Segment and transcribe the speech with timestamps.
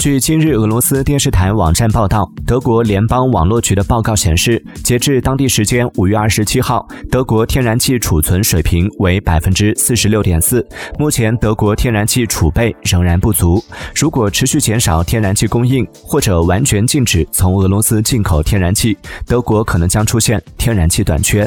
[0.00, 10.66] 据今日俄罗斯电视台网站报道德国联邦网络局的报告显示截至当地时间五月二十七号德国天然气储存水平为百分之四十六点四
[10.98, 13.62] 目前德国天然气储备仍然不足。
[13.94, 18.96] 如果持续减少天然气供应或者完全禁止从俄罗斯进口天然气
[19.26, 21.46] 德国可能将出现天然气短缺。